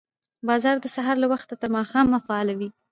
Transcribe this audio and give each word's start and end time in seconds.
بازار 0.47 0.75
د 0.81 0.85
سهار 0.95 1.15
له 1.23 1.27
وخته 1.31 1.53
تر 1.61 1.69
ماښامه 1.77 2.17
فعال 2.25 2.49
وي 2.59 2.69